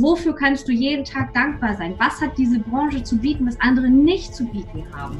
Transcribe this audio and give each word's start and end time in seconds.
Wofür 0.00 0.32
kannst 0.32 0.68
du 0.68 0.72
jeden 0.72 1.04
Tag 1.04 1.34
dankbar 1.34 1.76
sein? 1.76 1.94
Was 1.98 2.20
hat 2.20 2.38
diese 2.38 2.60
Branche 2.60 3.02
zu 3.02 3.16
bieten, 3.16 3.48
was 3.48 3.60
andere 3.60 3.88
nicht 3.88 4.32
zu 4.32 4.44
bieten 4.44 4.84
haben? 4.92 5.18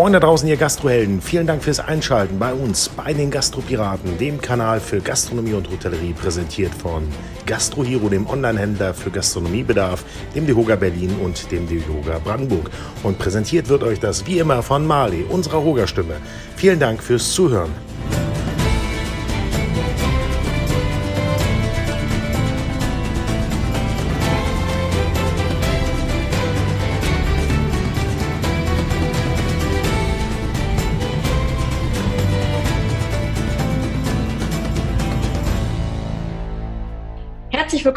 Moin 0.00 0.14
da 0.14 0.20
draußen, 0.20 0.48
ihr 0.48 0.56
Gastrohelden. 0.56 1.20
Vielen 1.20 1.46
Dank 1.46 1.62
fürs 1.62 1.78
Einschalten 1.78 2.38
bei 2.38 2.54
uns, 2.54 2.88
bei 2.88 3.12
den 3.12 3.30
Gastropiraten, 3.30 4.16
dem 4.16 4.40
Kanal 4.40 4.80
für 4.80 4.98
Gastronomie 5.02 5.52
und 5.52 5.70
Hotellerie, 5.70 6.14
präsentiert 6.14 6.74
von 6.74 7.06
Gastrohero, 7.44 8.08
dem 8.08 8.26
Onlinehändler 8.26 8.94
für 8.94 9.10
Gastronomiebedarf, 9.10 10.02
dem 10.34 10.46
Dehoga 10.46 10.76
Berlin 10.76 11.14
und 11.22 11.52
dem 11.52 11.68
Dehoga 11.68 12.18
Brandenburg. 12.18 12.70
Und 13.02 13.18
präsentiert 13.18 13.68
wird 13.68 13.82
euch 13.82 14.00
das 14.00 14.26
wie 14.26 14.38
immer 14.38 14.62
von 14.62 14.86
Mali, 14.86 15.22
unserer 15.28 15.62
Hoga-Stimme. 15.62 16.14
Vielen 16.56 16.80
Dank 16.80 17.02
fürs 17.02 17.32
Zuhören. 17.32 17.89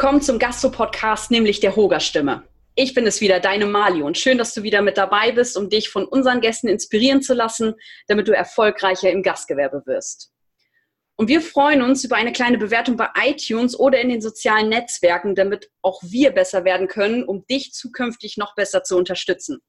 Willkommen 0.04 0.22
zum 0.22 0.38
Gastro-Podcast, 0.38 1.32
nämlich 1.32 1.62
der 1.62 1.78
Hoga-Stimme. 1.78 2.44
Ich 2.76 2.94
bin 2.94 3.08
es 3.08 3.22
wieder, 3.22 3.40
deine 3.40 3.66
Mali, 3.66 4.02
und 4.02 4.18
schön, 4.18 4.38
dass 4.38 4.54
du 4.54 4.62
wieder 4.62 4.82
mit 4.82 4.98
dabei 4.98 5.32
bist, 5.32 5.56
um 5.56 5.70
dich 5.70 5.88
von 5.88 6.04
unseren 6.04 6.42
Gästen 6.42 6.68
inspirieren 6.68 7.22
zu 7.22 7.34
lassen, 7.34 7.76
damit 8.08 8.28
du 8.28 8.34
erfolgreicher 8.34 9.10
im 9.10 9.24
Gastgewerbe 9.24 9.84
wirst. 9.86 10.34
Und 11.16 11.30
wir 11.30 11.40
freuen 11.40 11.82
uns 11.82 12.04
über 12.04 12.18
eine 12.18 12.34
kleine 12.34 12.58
Bewertung 12.58 12.98
bei 12.98 13.08
iTunes 13.24 13.80
oder 13.80 14.02
in 14.02 14.10
den 14.10 14.22
sozialen 14.22 14.68
Netzwerken, 14.68 15.36
damit 15.36 15.72
auch 15.82 16.02
wir 16.04 16.32
besser 16.32 16.66
werden 16.66 16.90
können, 16.90 17.24
um 17.24 17.46
dich 17.48 17.72
zukünftig 17.72 18.36
noch 18.36 18.56
besser 18.56 18.84
zu 18.84 18.98
unterstützen. 18.98 19.62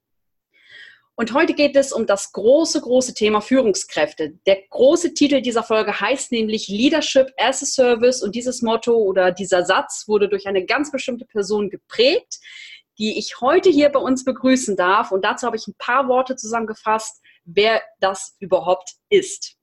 Und 1.16 1.32
heute 1.32 1.54
geht 1.54 1.76
es 1.76 1.92
um 1.92 2.06
das 2.06 2.32
große, 2.32 2.80
große 2.80 3.14
Thema 3.14 3.40
Führungskräfte. 3.40 4.38
Der 4.46 4.58
große 4.68 5.14
Titel 5.14 5.40
dieser 5.40 5.62
Folge 5.62 6.00
heißt 6.00 6.32
nämlich 6.32 6.66
Leadership 6.66 7.32
as 7.38 7.62
a 7.62 7.66
Service 7.66 8.20
und 8.22 8.34
dieses 8.34 8.62
Motto 8.62 8.96
oder 8.96 9.30
dieser 9.30 9.64
Satz 9.64 10.08
wurde 10.08 10.28
durch 10.28 10.48
eine 10.48 10.66
ganz 10.66 10.90
bestimmte 10.90 11.24
Person 11.24 11.70
geprägt, 11.70 12.40
die 12.98 13.16
ich 13.16 13.40
heute 13.40 13.70
hier 13.70 13.90
bei 13.90 14.00
uns 14.00 14.24
begrüßen 14.24 14.76
darf. 14.76 15.12
Und 15.12 15.24
dazu 15.24 15.46
habe 15.46 15.56
ich 15.56 15.68
ein 15.68 15.76
paar 15.78 16.08
Worte 16.08 16.34
zusammengefasst, 16.34 17.22
wer 17.44 17.80
das 18.00 18.34
überhaupt 18.40 18.94
ist. 19.08 19.56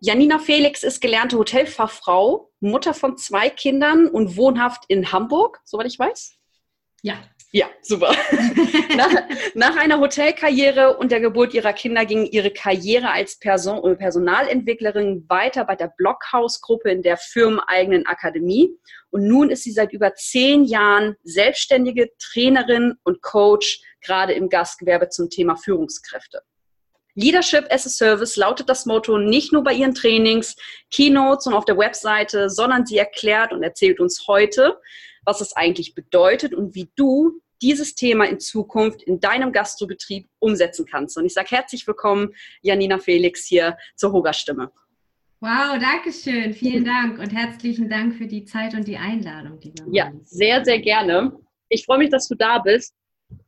Janina 0.00 0.38
Felix 0.38 0.82
ist 0.82 1.02
gelernte 1.02 1.36
Hotelfachfrau, 1.36 2.50
Mutter 2.60 2.94
von 2.94 3.18
zwei 3.18 3.50
Kindern 3.50 4.08
und 4.08 4.38
wohnhaft 4.38 4.84
in 4.88 5.12
Hamburg, 5.12 5.60
soweit 5.64 5.86
ich 5.86 5.98
weiß. 5.98 6.36
Ja, 7.02 7.18
ja, 7.52 7.66
super. 7.82 8.14
nach, 8.96 9.10
nach, 9.54 9.76
einer 9.76 9.98
Hotelkarriere 9.98 10.96
und 10.98 11.10
der 11.10 11.20
Geburt 11.20 11.52
ihrer 11.52 11.72
Kinder 11.72 12.06
ging 12.06 12.26
ihre 12.26 12.52
Karriere 12.52 13.10
als 13.10 13.40
Person, 13.40 13.98
Personalentwicklerin 13.98 15.24
weiter 15.28 15.64
bei 15.64 15.74
der 15.74 15.92
Blockhaus-Gruppe 15.96 16.90
in 16.90 17.02
der 17.02 17.16
firmeneigenen 17.16 18.06
Akademie. 18.06 18.70
Und 19.10 19.26
nun 19.26 19.50
ist 19.50 19.64
sie 19.64 19.72
seit 19.72 19.92
über 19.92 20.14
zehn 20.14 20.64
Jahren 20.64 21.16
selbstständige 21.24 22.10
Trainerin 22.18 22.94
und 23.02 23.20
Coach, 23.20 23.80
gerade 24.00 24.32
im 24.32 24.48
Gastgewerbe 24.48 25.08
zum 25.08 25.28
Thema 25.28 25.56
Führungskräfte. 25.56 26.42
Leadership 27.14 27.66
as 27.70 27.84
a 27.84 27.90
Service 27.90 28.36
lautet 28.36 28.68
das 28.68 28.86
Motto 28.86 29.18
nicht 29.18 29.52
nur 29.52 29.64
bei 29.64 29.72
ihren 29.72 29.94
Trainings, 29.94 30.54
Keynotes 30.92 31.46
und 31.46 31.54
auf 31.54 31.64
der 31.64 31.76
Webseite, 31.76 32.48
sondern 32.48 32.86
sie 32.86 32.98
erklärt 32.98 33.52
und 33.52 33.64
erzählt 33.64 33.98
uns 33.98 34.26
heute, 34.28 34.78
was 35.24 35.40
es 35.40 35.54
eigentlich 35.54 35.94
bedeutet 35.94 36.54
und 36.54 36.74
wie 36.74 36.90
du 36.96 37.40
dieses 37.62 37.94
Thema 37.94 38.24
in 38.24 38.40
Zukunft 38.40 39.02
in 39.02 39.20
deinem 39.20 39.52
Gastrobetrieb 39.52 40.28
umsetzen 40.38 40.86
kannst. 40.86 41.16
Und 41.18 41.26
ich 41.26 41.34
sage 41.34 41.48
herzlich 41.50 41.86
willkommen, 41.86 42.34
Janina 42.62 42.98
Felix 42.98 43.44
hier 43.46 43.76
zur 43.96 44.12
Hoga-Stimme. 44.12 44.72
Wow, 45.40 45.78
danke 45.78 46.12
schön. 46.12 46.52
Vielen 46.52 46.84
Dank 46.84 47.18
und 47.18 47.30
herzlichen 47.30 47.88
Dank 47.88 48.16
für 48.16 48.26
die 48.26 48.44
Zeit 48.44 48.74
und 48.74 48.86
die 48.86 48.96
Einladung, 48.96 49.58
lieber 49.60 49.84
Ja, 49.90 50.12
sehr, 50.22 50.64
sehr 50.64 50.80
gerne. 50.80 51.32
Ich 51.68 51.84
freue 51.84 51.98
mich, 51.98 52.10
dass 52.10 52.28
du 52.28 52.34
da 52.34 52.58
bist. 52.58 52.94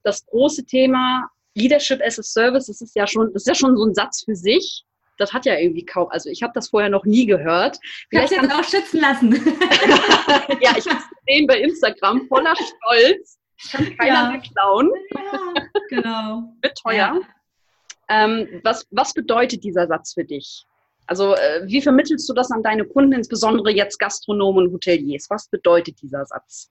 Das 0.02 0.24
große 0.26 0.64
Thema 0.64 1.28
Leadership 1.54 2.00
as 2.02 2.18
a 2.18 2.22
Service, 2.22 2.66
das 2.66 2.80
ist 2.80 2.96
ja 2.96 3.06
schon, 3.06 3.32
das 3.32 3.42
ist 3.42 3.48
ja 3.48 3.54
schon 3.54 3.76
so 3.76 3.84
ein 3.84 3.94
Satz 3.94 4.24
für 4.24 4.34
sich 4.34 4.84
das 5.18 5.32
hat 5.32 5.46
ja 5.46 5.56
irgendwie 5.58 5.84
kaum, 5.84 6.08
also 6.10 6.30
ich 6.30 6.42
habe 6.42 6.52
das 6.54 6.70
vorher 6.70 6.90
noch 6.90 7.04
nie 7.04 7.26
gehört. 7.26 7.78
Vielleicht 8.08 8.34
kann 8.34 8.50
auch 8.50 8.64
schützen 8.64 9.00
lassen. 9.00 9.32
ja, 10.60 10.74
ich 10.76 10.86
habe 10.88 10.98
es 10.98 11.26
gesehen 11.26 11.46
bei 11.46 11.58
Instagram, 11.60 12.26
voller 12.28 12.54
Stolz. 12.56 13.38
Kann 13.70 13.96
keiner 13.96 14.14
ja. 14.14 14.30
mehr 14.30 14.40
klauen. 14.40 14.90
Ja, 15.14 15.54
genau. 15.88 16.54
Wird 16.60 16.78
teuer. 16.78 16.96
Ja. 16.96 17.20
Ähm, 18.08 18.60
was, 18.64 18.86
was 18.90 19.14
bedeutet 19.14 19.62
dieser 19.64 19.86
Satz 19.86 20.14
für 20.14 20.24
dich? 20.24 20.66
Also 21.06 21.34
äh, 21.34 21.62
wie 21.66 21.82
vermittelst 21.82 22.28
du 22.28 22.34
das 22.34 22.50
an 22.50 22.62
deine 22.62 22.84
Kunden, 22.84 23.12
insbesondere 23.12 23.70
jetzt 23.70 23.98
Gastronomen 23.98 24.66
und 24.66 24.72
Hoteliers? 24.72 25.26
Was 25.30 25.48
bedeutet 25.48 26.00
dieser 26.00 26.24
Satz? 26.24 26.70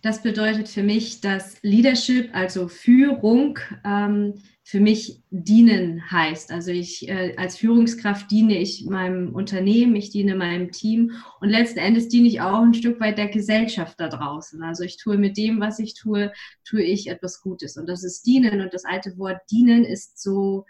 Das 0.00 0.22
bedeutet 0.22 0.68
für 0.68 0.82
mich, 0.82 1.20
dass 1.20 1.60
Leadership, 1.62 2.30
also 2.32 2.68
Führung, 2.68 3.58
ähm, 3.84 4.34
für 4.68 4.80
mich 4.80 5.22
dienen 5.30 6.10
heißt. 6.10 6.52
Also 6.52 6.70
ich 6.72 7.08
äh, 7.08 7.34
als 7.38 7.56
Führungskraft 7.56 8.30
diene 8.30 8.58
ich 8.58 8.84
meinem 8.84 9.34
Unternehmen, 9.34 9.96
ich 9.96 10.10
diene 10.10 10.34
meinem 10.36 10.72
Team 10.72 11.12
und 11.40 11.48
letzten 11.48 11.78
Endes 11.78 12.08
diene 12.08 12.28
ich 12.28 12.42
auch 12.42 12.60
ein 12.60 12.74
Stück 12.74 13.00
weit 13.00 13.16
der 13.16 13.28
Gesellschaft 13.28 13.98
da 13.98 14.08
draußen. 14.08 14.62
Also 14.62 14.84
ich 14.84 14.98
tue 14.98 15.16
mit 15.16 15.38
dem, 15.38 15.58
was 15.58 15.78
ich 15.78 15.94
tue, 15.94 16.32
tue 16.64 16.82
ich 16.82 17.08
etwas 17.08 17.40
Gutes. 17.40 17.78
Und 17.78 17.88
das 17.88 18.04
ist 18.04 18.26
dienen 18.26 18.60
und 18.60 18.74
das 18.74 18.84
alte 18.84 19.16
Wort 19.16 19.40
dienen 19.50 19.84
ist 19.84 20.22
so, 20.22 20.66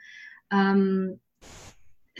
ähm, 0.52 1.18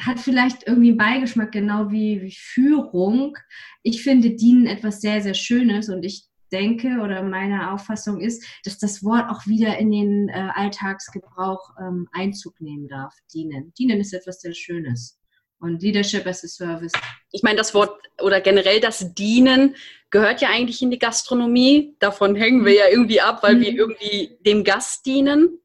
hat 0.01 0.19
vielleicht 0.19 0.67
irgendwie 0.67 0.89
einen 0.89 0.99
Beigeschmack, 0.99 1.53
genau 1.53 1.91
wie, 1.93 2.23
wie 2.23 2.35
Führung. 2.37 3.37
Ich 3.83 4.03
finde 4.03 4.31
Dienen 4.31 4.67
etwas 4.67 5.01
sehr, 5.01 5.23
sehr 5.23 5.35
Schönes 5.35 5.89
und 5.89 6.05
ich 6.05 6.28
denke 6.49 7.01
oder 7.03 7.23
meine 7.23 7.73
Auffassung 7.73 8.21
ist, 8.21 8.45
dass 8.65 8.79
das 8.79 9.05
Wort 9.05 9.31
auch 9.31 9.47
wieder 9.47 9.79
in 9.79 9.91
den 9.91 10.29
äh, 10.29 10.49
Alltagsgebrauch 10.55 11.71
ähm, 11.81 12.09
Einzug 12.13 12.61
nehmen 12.61 12.89
darf. 12.89 13.15
Dienen. 13.33 13.73
Dienen 13.79 14.01
ist 14.01 14.13
etwas 14.13 14.41
sehr 14.41 14.55
Schönes. 14.55 15.19
Und 15.61 15.83
Leadership 15.83 16.25
as 16.27 16.45
a 16.45 16.49
Service. 16.49 16.93
Ich 17.33 17.43
meine, 17.43 17.57
das 17.57 17.75
Wort 17.75 18.01
oder 18.23 18.41
generell 18.41 18.81
das 18.81 19.13
Dienen 19.15 19.75
gehört 20.11 20.41
ja 20.41 20.51
eigentlich 20.51 20.83
in 20.83 20.91
die 20.91 21.01
Gastronomie. 21.01 21.97
Davon 21.99 22.37
hängen 22.37 22.65
wir 22.65 22.75
ja 22.75 22.89
irgendwie 22.89 23.21
ab, 23.21 23.43
weil 23.43 23.57
mhm. 23.57 23.61
wir 23.61 23.73
irgendwie 23.73 24.39
dem 24.47 24.63
Gast 24.63 25.05
dienen. 25.05 25.59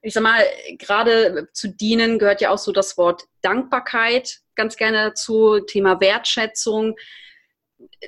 Ich 0.00 0.14
sag 0.14 0.22
mal, 0.22 0.40
gerade 0.78 1.48
zu 1.52 1.68
dienen 1.68 2.18
gehört 2.18 2.40
ja 2.40 2.50
auch 2.50 2.58
so 2.58 2.70
das 2.70 2.96
Wort 2.96 3.24
Dankbarkeit 3.40 4.42
ganz 4.54 4.76
gerne 4.76 5.08
dazu, 5.08 5.60
Thema 5.60 6.00
Wertschätzung 6.00 6.96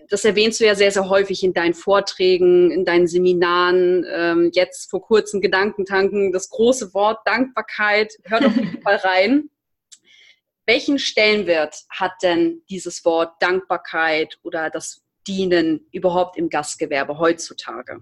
das 0.09 0.25
erwähnst 0.25 0.61
du 0.61 0.67
ja 0.67 0.75
sehr, 0.75 0.91
sehr 0.91 1.09
häufig 1.09 1.43
in 1.43 1.53
deinen 1.53 1.75
Vorträgen, 1.75 2.71
in 2.71 2.85
deinen 2.85 3.07
Seminaren, 3.07 4.05
ähm, 4.11 4.51
jetzt 4.53 4.91
vor 4.91 5.01
kurzem 5.01 5.41
Gedankentanken, 5.41 6.33
das 6.33 6.51
große 6.51 6.95
Wort 6.95 7.19
Dankbarkeit, 7.27 8.15
hör 8.25 8.41
doch 8.41 8.53
mal 8.85 8.97
rein. 8.97 9.51
Welchen 10.67 10.99
Stellenwert 10.99 11.85
hat 11.91 12.13
denn 12.23 12.63
dieses 12.69 13.05
Wort 13.05 13.35
Dankbarkeit 13.41 14.39
oder 14.43 14.69
das 14.69 15.03
Dienen 15.27 15.87
überhaupt 15.93 16.37
im 16.37 16.49
Gastgewerbe 16.49 17.19
heutzutage? 17.19 18.01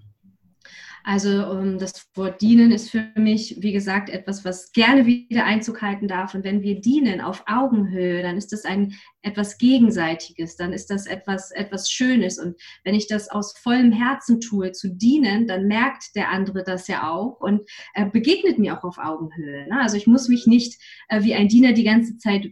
Also 1.07 1.51
um, 1.51 1.79
das 1.79 2.09
Wort 2.15 2.41
dienen 2.41 2.73
ist 2.73 2.91
für 2.91 3.13
mich, 3.15 3.59
wie 3.61 3.73
gesagt, 3.73 4.09
etwas, 4.09 4.43
was 4.47 4.73
gerne 4.73 5.05
wieder 5.05 5.45
Einzug 5.45 5.83
halten 5.83 6.09
darf. 6.09 6.35
Und 6.35 6.45
wenn 6.45 6.63
wir 6.63 6.81
dienen 6.81 7.21
auf 7.21 7.45
Augenhöhe, 7.47 8.23
dann 8.23 8.39
ist 8.39 8.53
das 8.53 8.65
ein 8.65 8.95
etwas 9.21 9.59
Gegenseitiges, 9.59 10.57
dann 10.57 10.73
ist 10.73 10.89
das 10.89 11.07
etwas, 11.07 11.51
etwas 11.51 11.91
Schönes. 11.91 12.39
Und 12.39 12.57
wenn 12.85 12.95
ich 12.95 13.07
das 13.07 13.29
aus 13.29 13.53
vollem 13.53 13.93
Herzen 13.93 14.41
tue, 14.41 14.73
zu 14.73 14.89
dienen, 14.89 15.47
dann 15.47 15.67
merkt 15.67 16.17
der 16.17 16.31
andere 16.31 16.65
das 16.65 16.89
ja 16.89 17.11
auch 17.11 17.39
und 17.39 17.69
äh, 17.93 18.07
begegnet 18.07 18.59
mir 18.59 18.79
auch 18.79 18.85
auf 18.85 18.97
Augenhöhe. 18.97 19.69
Ne? 19.69 19.79
Also 19.83 19.99
ich 19.99 20.07
muss 20.07 20.29
mich 20.29 20.47
nicht 20.47 20.81
äh, 21.09 21.23
wie 21.23 21.35
ein 21.35 21.49
Diener 21.49 21.73
die 21.73 21.85
ganze 21.85 22.17
Zeit 22.17 22.47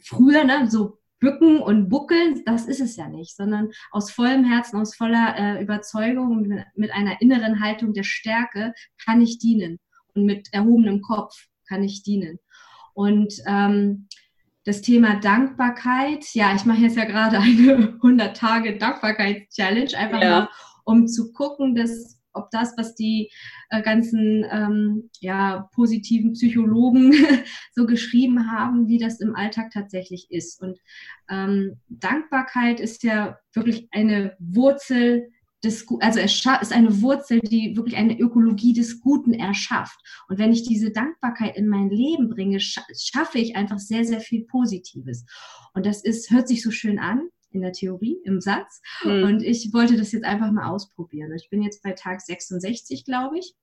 früher 0.00 0.44
ne, 0.44 0.70
so 0.70 0.98
bücken 1.24 1.58
und 1.58 1.88
buckeln, 1.88 2.42
das 2.44 2.66
ist 2.66 2.80
es 2.80 2.96
ja 2.96 3.08
nicht, 3.08 3.34
sondern 3.34 3.70
aus 3.90 4.10
vollem 4.10 4.44
Herzen, 4.44 4.78
aus 4.78 4.94
voller 4.94 5.34
äh, 5.38 5.62
Überzeugung, 5.62 6.42
mit, 6.42 6.66
mit 6.76 6.92
einer 6.92 7.20
inneren 7.22 7.60
Haltung 7.60 7.94
der 7.94 8.02
Stärke 8.02 8.74
kann 9.02 9.22
ich 9.22 9.38
dienen 9.38 9.78
und 10.14 10.26
mit 10.26 10.52
erhobenem 10.52 11.00
Kopf 11.00 11.34
kann 11.66 11.82
ich 11.82 12.02
dienen? 12.02 12.38
Und 12.92 13.34
ähm, 13.46 14.06
das 14.64 14.82
Thema 14.82 15.18
Dankbarkeit, 15.18 16.26
ja, 16.34 16.54
ich 16.54 16.66
mache 16.66 16.82
jetzt 16.82 16.96
ja 16.96 17.06
gerade 17.06 17.38
eine 17.38 17.94
100 17.94 18.36
Tage 18.36 18.76
Dankbarkeits-Challenge, 18.76 19.96
einfach 19.96 20.20
ja. 20.20 20.40
mal, 20.40 20.48
um 20.84 21.08
zu 21.08 21.32
gucken, 21.32 21.74
dass 21.74 22.20
ob 22.34 22.50
das, 22.50 22.74
was 22.76 22.94
die 22.94 23.30
äh, 23.70 23.82
ganzen 23.82 24.44
ähm, 24.50 25.10
ja, 25.20 25.68
positiven 25.72 26.32
Psychologen 26.32 27.12
so 27.74 27.86
geschrieben 27.86 28.50
haben, 28.50 28.88
wie 28.88 28.98
das 28.98 29.20
im 29.20 29.34
Alltag 29.34 29.70
tatsächlich 29.72 30.30
ist. 30.30 30.60
Und 30.60 30.78
ähm, 31.30 31.76
Dankbarkeit 31.88 32.80
ist 32.80 33.02
ja 33.02 33.38
wirklich 33.54 33.88
eine 33.92 34.36
Wurzel 34.38 35.30
des, 35.64 35.86
also 36.00 36.20
es 36.20 36.44
ist 36.44 36.72
eine 36.72 37.00
Wurzel, 37.00 37.40
die 37.40 37.76
wirklich 37.76 37.96
eine 37.96 38.18
Ökologie 38.18 38.74
des 38.74 39.00
Guten 39.00 39.32
erschafft. 39.32 39.98
Und 40.28 40.38
wenn 40.38 40.52
ich 40.52 40.62
diese 40.62 40.90
Dankbarkeit 40.90 41.56
in 41.56 41.68
mein 41.68 41.90
Leben 41.90 42.28
bringe, 42.28 42.60
schaffe 42.60 43.38
ich 43.38 43.56
einfach 43.56 43.78
sehr, 43.78 44.04
sehr 44.04 44.20
viel 44.20 44.44
Positives. 44.44 45.24
Und 45.72 45.86
das 45.86 46.04
ist, 46.04 46.30
hört 46.30 46.48
sich 46.48 46.62
so 46.62 46.70
schön 46.70 46.98
an, 46.98 47.28
in 47.54 47.62
der 47.62 47.72
Theorie, 47.72 48.18
im 48.24 48.40
Satz. 48.40 48.82
Mhm. 49.04 49.22
Und 49.24 49.42
ich 49.42 49.72
wollte 49.72 49.96
das 49.96 50.12
jetzt 50.12 50.24
einfach 50.24 50.50
mal 50.52 50.68
ausprobieren. 50.68 51.32
Ich 51.34 51.50
bin 51.50 51.62
jetzt 51.62 51.82
bei 51.82 51.92
Tag 51.92 52.20
66, 52.20 53.04
glaube 53.04 53.38
ich. 53.38 53.54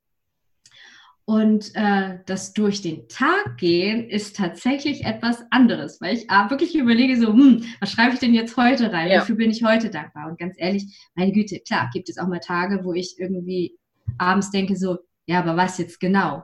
Und 1.26 1.72
äh, 1.76 2.20
das 2.26 2.54
durch 2.54 2.82
den 2.82 3.08
Tag 3.08 3.58
gehen 3.58 4.10
ist 4.10 4.36
tatsächlich 4.36 5.06
etwas 5.06 5.44
anderes, 5.52 6.02
weil 6.02 6.18
ich 6.18 6.30
ah, 6.30 6.50
wirklich 6.50 6.76
überlege, 6.76 7.16
so, 7.16 7.28
hm, 7.28 7.64
was 7.80 7.92
schreibe 7.92 8.16
ich 8.16 8.20
denn 8.20 8.34
jetzt 8.34 8.58
heute 8.58 8.92
rein? 8.92 9.12
Ja. 9.12 9.22
Wofür 9.22 9.36
bin 9.36 9.52
ich 9.52 9.64
heute 9.64 9.90
dankbar? 9.90 10.30
Und 10.30 10.40
ganz 10.40 10.56
ehrlich, 10.58 11.10
meine 11.16 11.32
Güte, 11.32 11.60
klar, 11.60 11.90
gibt 11.94 12.10
es 12.10 12.18
auch 12.18 12.28
mal 12.28 12.40
Tage, 12.40 12.84
wo 12.84 12.94
ich 12.94 13.16
irgendwie 13.20 13.78
abends 14.18 14.52
denke, 14.52 14.76
so, 14.76 14.98
ja, 15.26 15.40
aber 15.40 15.56
was 15.56 15.78
jetzt 15.78 16.00
genau? 16.00 16.44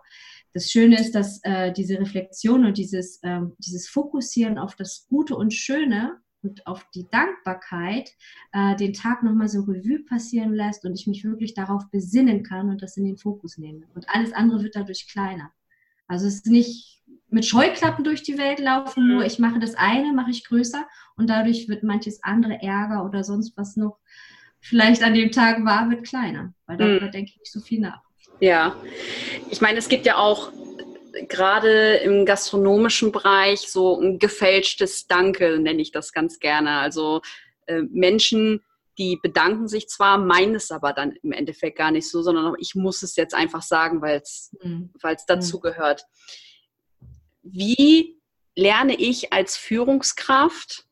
Das 0.53 0.71
Schöne 0.71 0.99
ist, 0.99 1.13
dass 1.13 1.41
äh, 1.43 1.73
diese 1.73 1.99
Reflexion 1.99 2.65
und 2.65 2.77
dieses, 2.77 3.19
ähm, 3.23 3.53
dieses 3.57 3.89
Fokussieren 3.89 4.57
auf 4.57 4.75
das 4.75 5.07
Gute 5.09 5.35
und 5.35 5.53
Schöne 5.53 6.21
und 6.47 6.65
auf 6.67 6.85
die 6.93 7.07
Dankbarkeit 7.09 8.11
äh, 8.53 8.75
den 8.75 8.93
Tag 8.93 9.23
nochmal 9.23 9.49
so 9.49 9.61
Revue 9.61 9.99
passieren 9.99 10.53
lässt 10.53 10.85
und 10.85 10.93
ich 10.93 11.07
mich 11.07 11.23
wirklich 11.23 11.53
darauf 11.53 11.89
besinnen 11.91 12.43
kann 12.43 12.69
und 12.69 12.81
das 12.81 12.97
in 12.97 13.05
den 13.05 13.17
Fokus 13.17 13.57
nehme. 13.57 13.85
Und 13.95 14.05
alles 14.09 14.33
andere 14.33 14.63
wird 14.63 14.75
dadurch 14.75 15.07
kleiner. 15.07 15.51
Also 16.07 16.27
es 16.27 16.35
ist 16.35 16.47
nicht 16.47 17.03
mit 17.29 17.45
Scheuklappen 17.45 18.03
durch 18.03 18.23
die 18.23 18.37
Welt 18.37 18.59
laufen, 18.59 19.07
nur 19.07 19.19
mhm. 19.19 19.25
ich 19.25 19.39
mache 19.39 19.59
das 19.59 19.75
eine, 19.75 20.13
mache 20.13 20.31
ich 20.31 20.45
größer 20.45 20.87
und 21.17 21.29
dadurch 21.29 21.67
wird 21.67 21.83
manches 21.83 22.23
andere 22.23 22.61
Ärger 22.61 23.03
oder 23.03 23.23
sonst 23.23 23.57
was 23.57 23.75
noch 23.75 23.99
vielleicht 24.61 25.03
an 25.03 25.13
dem 25.13 25.31
Tag 25.31 25.63
war, 25.65 25.89
wird 25.89 26.05
kleiner, 26.05 26.53
weil 26.65 26.77
darüber 26.77 27.07
mhm. 27.07 27.11
denke 27.11 27.31
ich 27.31 27.39
nicht 27.39 27.51
so 27.51 27.59
viel 27.59 27.81
nach. 27.81 28.01
Ja, 28.39 28.75
ich 29.49 29.61
meine, 29.61 29.79
es 29.79 29.89
gibt 29.89 30.05
ja 30.05 30.17
auch 30.17 30.51
gerade 31.27 31.95
im 31.97 32.25
gastronomischen 32.25 33.11
Bereich 33.11 33.61
so 33.61 33.99
ein 33.99 34.19
gefälschtes 34.19 35.07
Danke, 35.07 35.59
nenne 35.59 35.81
ich 35.81 35.91
das 35.91 36.13
ganz 36.13 36.39
gerne. 36.39 36.79
Also 36.79 37.21
äh, 37.65 37.81
Menschen, 37.81 38.63
die 38.97 39.19
bedanken 39.21 39.67
sich 39.67 39.87
zwar, 39.89 40.17
meinen 40.17 40.55
es 40.55 40.71
aber 40.71 40.93
dann 40.93 41.13
im 41.21 41.31
Endeffekt 41.31 41.77
gar 41.77 41.91
nicht 41.91 42.09
so, 42.09 42.21
sondern 42.21 42.55
ich 42.59 42.75
muss 42.75 43.03
es 43.03 43.15
jetzt 43.15 43.35
einfach 43.35 43.61
sagen, 43.61 44.01
weil 44.01 44.21
es 44.21 44.55
mhm. 44.61 44.91
dazugehört. 45.27 46.03
Wie 47.43 48.19
lerne 48.55 48.95
ich 48.95 49.31
als 49.33 49.55
Führungskraft, 49.55 50.85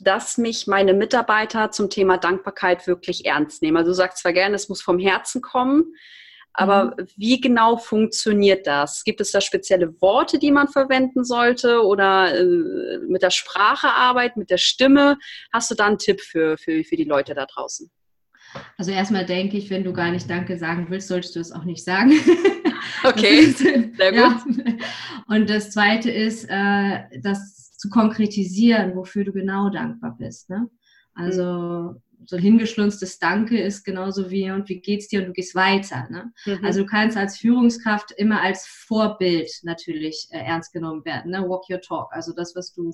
dass 0.00 0.38
mich 0.38 0.66
meine 0.66 0.94
Mitarbeiter 0.94 1.70
zum 1.70 1.90
Thema 1.90 2.16
Dankbarkeit 2.16 2.86
wirklich 2.86 3.26
ernst 3.26 3.60
nehmen? 3.60 3.76
Also 3.76 3.90
du 3.90 3.94
sagst 3.94 4.22
zwar 4.22 4.32
gerne, 4.32 4.56
es 4.56 4.70
muss 4.70 4.80
vom 4.80 4.98
Herzen 4.98 5.42
kommen, 5.42 5.94
aber 6.52 6.96
mhm. 6.96 7.06
wie 7.16 7.40
genau 7.40 7.76
funktioniert 7.76 8.66
das? 8.66 9.04
Gibt 9.04 9.20
es 9.20 9.32
da 9.32 9.40
spezielle 9.40 10.00
Worte, 10.00 10.38
die 10.38 10.50
man 10.50 10.68
verwenden 10.68 11.24
sollte 11.24 11.82
oder 11.84 12.34
äh, 12.34 12.98
mit 13.08 13.22
der 13.22 13.30
Sprache 13.30 13.88
arbeiten, 13.88 14.40
mit 14.40 14.50
der 14.50 14.58
Stimme? 14.58 15.18
Hast 15.52 15.70
du 15.70 15.74
da 15.74 15.86
einen 15.86 15.98
Tipp 15.98 16.20
für, 16.20 16.56
für, 16.58 16.82
für 16.84 16.96
die 16.96 17.04
Leute 17.04 17.34
da 17.34 17.46
draußen? 17.46 17.90
Also 18.76 18.90
erstmal 18.90 19.26
denke 19.26 19.56
ich, 19.56 19.70
wenn 19.70 19.84
du 19.84 19.92
gar 19.92 20.10
nicht 20.10 20.28
Danke 20.28 20.58
sagen 20.58 20.86
willst, 20.90 21.08
solltest 21.08 21.36
du 21.36 21.40
es 21.40 21.52
auch 21.52 21.64
nicht 21.64 21.84
sagen. 21.84 22.12
Okay, 23.02 23.40
ist, 23.40 23.58
sehr 23.58 24.12
gut. 24.12 24.14
Ja. 24.14 24.44
Und 25.26 25.48
das 25.48 25.70
Zweite 25.70 26.10
ist, 26.10 26.44
äh, 26.50 27.20
das 27.22 27.72
zu 27.78 27.88
konkretisieren, 27.88 28.94
wofür 28.94 29.24
du 29.24 29.32
genau 29.32 29.70
dankbar 29.70 30.16
bist. 30.18 30.50
Ne? 30.50 30.68
Also 31.14 31.94
mhm 31.94 32.02
so 32.26 32.36
ein 32.36 32.42
hingeschlunztes 32.42 33.18
Danke 33.18 33.60
ist 33.60 33.84
genauso 33.84 34.30
wie 34.30 34.50
und 34.50 34.68
wie 34.68 34.80
geht's 34.80 35.08
dir 35.08 35.20
und 35.20 35.26
du 35.26 35.32
gehst 35.32 35.54
weiter. 35.54 36.08
Ne? 36.10 36.32
Mhm. 36.46 36.64
Also 36.64 36.80
du 36.80 36.86
kannst 36.86 37.16
als 37.16 37.38
Führungskraft 37.38 38.12
immer 38.12 38.40
als 38.40 38.66
Vorbild 38.66 39.50
natürlich 39.62 40.28
äh, 40.30 40.38
ernst 40.38 40.72
genommen 40.72 41.04
werden. 41.04 41.30
Ne? 41.30 41.48
Walk 41.48 41.64
your 41.70 41.80
talk. 41.80 42.08
Also 42.12 42.32
das, 42.32 42.54
was 42.54 42.72
du 42.72 42.92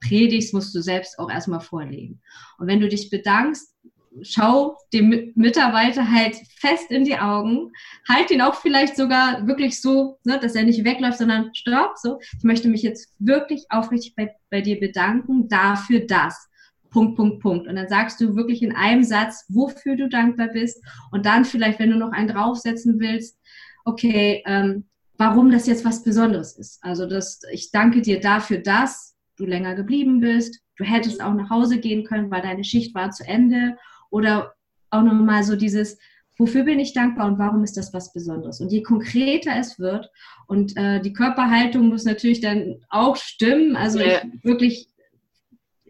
predigst, 0.00 0.52
musst 0.52 0.74
du 0.74 0.80
selbst 0.80 1.18
auch 1.18 1.30
erstmal 1.30 1.60
vorlegen. 1.60 2.20
Und 2.58 2.66
wenn 2.66 2.80
du 2.80 2.88
dich 2.88 3.10
bedankst, 3.10 3.74
schau 4.22 4.76
dem 4.92 5.32
Mitarbeiter 5.34 6.10
halt 6.10 6.36
fest 6.58 6.90
in 6.90 7.04
die 7.04 7.18
Augen, 7.18 7.72
halt 8.08 8.30
ihn 8.30 8.40
auch 8.40 8.54
vielleicht 8.54 8.96
sogar 8.96 9.46
wirklich 9.46 9.80
so, 9.80 10.18
ne, 10.24 10.38
dass 10.40 10.54
er 10.54 10.64
nicht 10.64 10.84
wegläuft, 10.84 11.18
sondern 11.18 11.54
stopp, 11.54 11.98
so, 11.98 12.18
ich 12.20 12.44
möchte 12.44 12.68
mich 12.68 12.82
jetzt 12.82 13.14
wirklich 13.18 13.66
aufrichtig 13.68 14.14
bei, 14.14 14.34
bei 14.50 14.60
dir 14.60 14.80
bedanken 14.80 15.48
dafür 15.48 16.00
das. 16.00 16.48
Punkt, 16.96 17.14
Punkt, 17.14 17.42
Punkt. 17.42 17.68
Und 17.68 17.76
dann 17.76 17.88
sagst 17.88 18.22
du 18.22 18.36
wirklich 18.36 18.62
in 18.62 18.74
einem 18.74 19.02
Satz, 19.04 19.44
wofür 19.50 19.96
du 19.96 20.08
dankbar 20.08 20.48
bist. 20.48 20.82
Und 21.10 21.26
dann 21.26 21.44
vielleicht, 21.44 21.78
wenn 21.78 21.90
du 21.90 21.98
noch 21.98 22.10
einen 22.10 22.28
draufsetzen 22.28 22.98
willst, 22.98 23.38
okay, 23.84 24.42
ähm, 24.46 24.86
warum 25.18 25.50
das 25.50 25.66
jetzt 25.66 25.84
was 25.84 26.02
Besonderes 26.02 26.56
ist. 26.56 26.82
Also, 26.82 27.06
dass 27.06 27.42
ich 27.52 27.70
danke 27.70 28.00
dir 28.00 28.18
dafür, 28.18 28.60
dass 28.60 29.14
du 29.36 29.44
länger 29.44 29.74
geblieben 29.74 30.20
bist. 30.20 30.62
Du 30.78 30.84
hättest 30.84 31.22
auch 31.22 31.34
nach 31.34 31.50
Hause 31.50 31.80
gehen 31.80 32.04
können, 32.04 32.30
weil 32.30 32.40
deine 32.40 32.64
Schicht 32.64 32.94
war 32.94 33.10
zu 33.10 33.28
Ende. 33.28 33.76
Oder 34.08 34.54
auch 34.88 35.02
nochmal 35.02 35.44
so 35.44 35.54
dieses, 35.54 35.98
wofür 36.38 36.64
bin 36.64 36.80
ich 36.80 36.94
dankbar 36.94 37.26
und 37.26 37.38
warum 37.38 37.62
ist 37.62 37.76
das 37.76 37.92
was 37.92 38.14
Besonderes? 38.14 38.62
Und 38.62 38.72
je 38.72 38.82
konkreter 38.82 39.54
es 39.54 39.78
wird 39.78 40.10
und 40.46 40.74
äh, 40.78 41.02
die 41.02 41.12
Körperhaltung 41.12 41.88
muss 41.88 42.04
natürlich 42.06 42.40
dann 42.40 42.76
auch 42.88 43.16
stimmen, 43.16 43.76
also 43.76 44.00
ja. 44.00 44.22
wirklich 44.42 44.88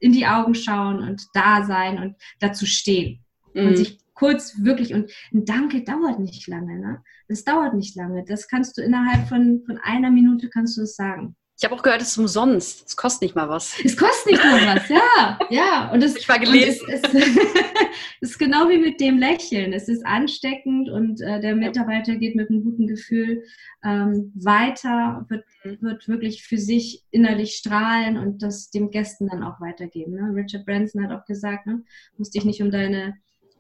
in 0.01 0.13
die 0.13 0.27
Augen 0.27 0.55
schauen 0.55 1.01
und 1.01 1.27
da 1.35 1.65
sein 1.65 1.99
und 1.99 2.17
dazu 2.41 2.67
stehen. 2.67 3.25
Mhm. 3.55 3.67
Und 3.69 3.77
sich 3.77 3.99
kurz 4.15 4.63
wirklich, 4.63 4.95
und 4.95 5.11
ein 5.33 5.45
Danke 5.45 5.85
dauert 5.85 6.19
nicht 6.19 6.47
lange, 6.47 6.79
ne? 6.79 7.03
Das 7.29 7.45
dauert 7.45 7.75
nicht 7.75 7.97
lange. 7.97 8.25
Das 8.25 8.49
kannst 8.49 8.79
du 8.79 8.83
innerhalb 8.83 9.29
von, 9.29 9.63
von 9.67 9.79
einer 9.79 10.11
Minute 10.11 10.49
kannst 10.49 10.77
du 10.77 10.83
es 10.83 10.97
sagen. 10.97 11.37
Ich 11.59 11.65
habe 11.65 11.75
auch 11.75 11.83
gehört, 11.83 12.03
es 12.03 12.09
ist 12.09 12.19
umsonst. 12.19 12.87
Es 12.87 12.97
kostet 12.97 13.23
nicht 13.23 13.35
mal 13.35 13.49
was. 13.49 13.79
Es 13.83 13.97
kostet 13.97 14.33
nicht 14.33 14.45
mal 14.45 14.77
was, 14.77 14.89
ja. 14.91 15.39
ja. 15.49 15.91
Und 15.91 16.03
das, 16.03 16.15
ich 16.19 16.29
war 16.29 16.39
gelesen. 16.39 16.87
Es, 16.91 17.01
es, 17.03 17.15
es, 18.21 18.31
ist 18.31 18.39
genau 18.39 18.69
wie 18.69 18.77
mit 18.77 19.01
dem 19.01 19.17
Lächeln. 19.17 19.73
Es 19.73 19.89
ist 19.89 20.05
ansteckend 20.05 20.91
und 20.91 21.23
äh, 21.23 21.41
der 21.41 21.57
Mitarbeiter 21.57 22.17
geht 22.17 22.37
mit 22.37 22.51
einem 22.51 22.63
guten 22.63 22.87
Gefühl 22.87 23.43
ähm, 23.83 24.33
weiter, 24.35 25.25
wird, 25.31 25.47
mhm. 25.65 25.79
wird 25.81 26.09
wirklich 26.09 26.45
für 26.45 26.59
sich 26.59 27.07
innerlich 27.11 27.55
strahlen 27.55 28.19
und 28.19 28.43
das 28.43 28.69
dem 28.71 28.91
Gästen 28.91 29.29
dann 29.29 29.43
auch 29.43 29.59
weitergeben. 29.59 30.13
Ne? 30.13 30.35
Richard 30.35 30.67
Branson 30.67 31.03
hat 31.03 31.19
auch 31.19 31.25
gesagt, 31.25 31.67
ne? 31.67 31.83
musst 32.19 32.35
dich 32.35 32.45
nicht 32.45 32.63
um 32.63 32.71
deine, 32.71 33.15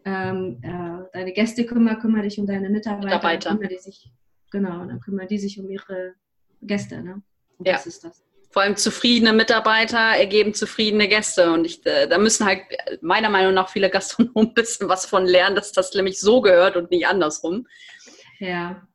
ähm, 0.04 0.59
äh, 0.61 1.02
deine 1.14 1.32
Gäste 1.32 1.64
kümmern, 1.64 1.99
kümmere 1.99 2.25
dich 2.25 2.38
um 2.38 2.47
deine 2.47 2.68
Mitarbeiter. 2.68 3.06
Mitarbeiter. 3.06 3.50
Kümmere 3.52 3.68
die 3.68 3.78
sich, 3.78 4.12
genau, 4.50 4.85
dann 4.85 5.00
kümmern 5.00 5.28
die 5.28 5.38
sich 5.38 5.59
um 5.59 5.71
ihre 5.71 6.12
Gäste. 6.61 7.02
Ne? 7.02 7.23
Und 7.58 7.66
ja. 7.66 7.75
das 7.75 7.86
ist 7.86 8.04
das. 8.04 8.22
Vor 8.50 8.62
allem 8.62 8.76
zufriedene 8.76 9.32
Mitarbeiter 9.32 9.98
ergeben 9.98 10.54
zufriedene 10.54 11.08
Gäste. 11.08 11.52
Und 11.52 11.66
ich, 11.66 11.84
äh, 11.84 12.08
da 12.08 12.18
müssen 12.18 12.46
halt 12.46 12.62
meiner 13.02 13.28
Meinung 13.28 13.54
nach 13.54 13.68
viele 13.68 13.90
Gastronomen 13.90 14.50
ein 14.50 14.54
bisschen 14.54 14.88
was 14.88 15.06
von 15.06 15.26
lernen, 15.26 15.56
dass 15.56 15.72
das 15.72 15.92
nämlich 15.94 16.20
so 16.20 16.40
gehört 16.40 16.76
und 16.76 16.90
nicht 16.90 17.06
andersrum. 17.06 17.66
Ja. 18.38 18.86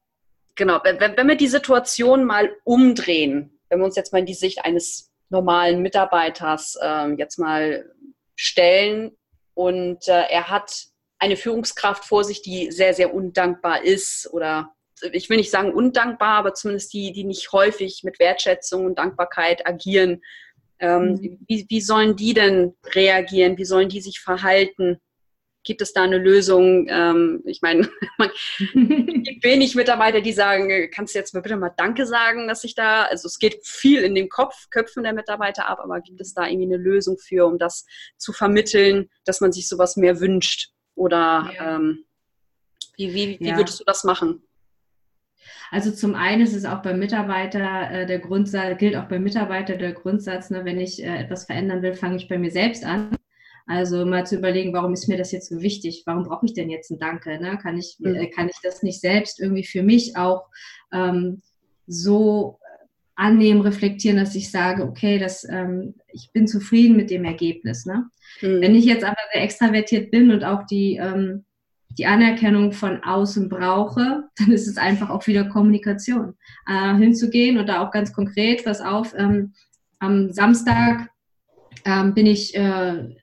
Genau. 0.56 0.80
Wenn, 0.84 1.00
wenn 1.00 1.28
wir 1.28 1.36
die 1.36 1.48
Situation 1.48 2.26
mal 2.26 2.56
umdrehen, 2.64 3.60
wenn 3.70 3.80
wir 3.80 3.86
uns 3.86 3.96
jetzt 3.96 4.12
mal 4.12 4.20
in 4.20 4.26
die 4.26 4.34
Sicht 4.34 4.66
eines 4.66 5.12
normalen 5.30 5.82
Mitarbeiters 5.82 6.78
äh, 6.82 7.14
jetzt 7.14 7.40
mal 7.40 7.90
stellen 8.36 9.16
und 9.54 10.08
äh, 10.08 10.24
er 10.30 10.50
hat 10.50 10.88
eine 11.20 11.38
Führungskraft 11.38 12.04
vor 12.04 12.24
sich, 12.24 12.42
die 12.42 12.72
sehr, 12.72 12.94
sehr 12.94 13.14
undankbar 13.14 13.84
ist 13.84 14.28
oder 14.34 14.74
ich 15.12 15.30
will 15.30 15.38
nicht 15.38 15.52
sagen 15.52 15.74
undankbar, 15.74 16.38
aber 16.38 16.54
zumindest 16.54 16.94
die, 16.94 17.12
die 17.12 17.24
nicht 17.24 17.52
häufig 17.52 18.02
mit 18.04 18.20
Wertschätzung 18.20 18.86
und 18.86 18.98
Dankbarkeit 18.98 19.68
agieren. 19.68 20.22
Ähm, 20.80 21.14
mhm. 21.14 21.40
wie, 21.48 21.66
wie 21.70 21.82
sollen 21.82 22.16
die 22.16 22.34
denn 22.34 22.74
reagieren? 22.96 23.58
Wie 23.58 23.66
sollen 23.66 23.90
die 23.90 24.02
sich 24.02 24.20
verhalten? 24.20 25.00
Gibt 25.64 25.82
es 25.82 25.94
da 25.94 26.02
eine 26.02 26.18
Lösung? 26.18 26.88
Ähm, 26.90 27.44
ich 27.46 27.62
meine, 27.62 27.82
es 28.20 28.58
gibt 28.68 29.44
wenig 29.44 29.76
Mitarbeiter, 29.76 30.22
die 30.22 30.34
sagen, 30.34 30.90
kannst 30.92 31.14
du 31.14 31.20
jetzt 31.20 31.36
mal 31.36 31.42
bitte 31.42 31.56
mal 31.56 31.72
Danke 31.78 32.08
sagen, 32.08 32.48
dass 32.48 32.64
ich 32.64 32.74
da, 32.74 33.04
also 33.04 33.28
es 33.28 33.38
geht 33.38 33.60
viel 33.64 34.02
in 34.02 34.16
den 34.16 34.28
Kopf, 34.28 34.70
Köpfen 34.72 35.04
der 35.04 35.14
Mitarbeiter 35.14 35.70
ab, 35.70 35.80
aber 35.84 36.02
gibt 36.02 36.20
es 36.20 36.34
da 36.34 36.48
irgendwie 36.48 36.74
eine 36.74 36.84
Lösung 36.84 37.20
für, 37.20 37.46
um 37.46 37.60
das 37.60 37.86
zu 38.18 38.34
vermitteln, 38.34 39.08
dass 39.24 39.40
man 39.40 39.52
sich 39.52 39.68
sowas 39.68 39.98
mehr 39.98 40.20
wünscht? 40.20 40.72
Oder 40.96 41.52
ja. 41.56 41.76
ähm, 41.76 42.06
wie, 42.98 43.14
wie, 43.14 43.40
wie 43.40 43.50
ja. 43.50 43.58
würdest 43.58 43.80
du 43.80 43.84
das 43.84 44.04
machen? 44.04 44.44
Also 45.72 45.92
zum 45.92 46.16
einen 46.16 46.42
ist 46.42 46.54
es 46.54 46.66
auch 46.66 46.82
beim 46.82 47.00
Mitarbeiter 47.00 47.90
äh, 47.92 48.06
der 48.06 48.20
Grundsatz, 48.20 48.78
gilt 48.78 48.98
auch 48.98 49.08
beim 49.08 49.24
Mitarbeiter 49.24 49.78
der 49.78 49.94
Grundsatz, 49.94 50.50
ne, 50.50 50.66
wenn 50.66 50.82
ich 50.82 51.02
äh, 51.02 51.18
etwas 51.18 51.46
verändern 51.46 51.82
will, 51.82 51.94
fange 51.94 52.18
ich 52.18 52.28
bei 52.28 52.38
mir 52.38 52.52
selbst 52.52 52.84
an. 52.84 53.16
Also 53.68 54.06
mal 54.06 54.26
zu 54.26 54.36
überlegen, 54.36 54.74
warum 54.74 54.92
ist 54.92 55.08
mir 55.08 55.18
das 55.18 55.32
jetzt 55.32 55.48
so 55.48 55.62
wichtig? 55.62 56.04
Warum 56.06 56.26
brauche 56.26 56.46
ich 56.46 56.54
denn 56.54 56.70
jetzt 56.70 56.92
ein 56.92 57.00
Danke? 57.00 57.40
Ne? 57.40 57.58
Kann, 57.62 57.78
ich, 57.78 57.96
äh, 58.04 58.28
kann 58.28 58.50
ich 58.50 58.58
das 58.62 58.84
nicht 58.84 59.00
selbst 59.00 59.40
irgendwie 59.40 59.64
für 59.64 59.82
mich 59.82 60.18
auch 60.18 60.48
ähm, 60.92 61.42
so 61.88 62.60
annehmen, 63.16 63.62
reflektieren, 63.62 64.18
dass 64.18 64.36
ich 64.36 64.52
sage, 64.52 64.84
okay, 64.84 65.20
das, 65.20 65.48
ähm, 65.48 65.94
ich 66.12 66.32
bin 66.34 66.48
zufrieden 66.48 66.98
mit 66.98 67.10
dem 67.10 67.24
Ergebnis. 67.24 67.86
Ne? 67.86 68.10
Mhm. 68.42 68.60
Wenn 68.60 68.76
ich 68.76 68.84
jetzt 68.84 69.06
aber 69.06 69.16
sehr 69.32 69.44
extravertiert 69.44 70.12
bin 70.12 70.32
und 70.32 70.44
auch 70.44 70.66
die, 70.66 70.98
ähm, 70.98 71.46
die 71.98 72.06
Anerkennung 72.06 72.72
von 72.72 73.04
außen 73.04 73.50
brauche, 73.50 74.24
dann 74.38 74.52
ist 74.52 74.68
es 74.68 74.78
einfach 74.78 75.10
auch 75.10 75.28
wieder 75.28 75.46
Kommunikation. 75.46 76.36
Äh, 76.68 76.96
hinzugehen 76.96 77.58
und 77.58 77.68
da 77.68 77.86
auch 77.86 77.92
ganz 77.92 78.14
konkret, 78.14 78.66
was 78.66 78.82
auf, 78.82 79.14
ähm, 79.18 79.54
am 80.00 80.32
Samstag 80.32 81.10
ähm, 81.86 82.14
bin 82.14 82.26
ich 82.26 82.56
äh, 82.56 83.16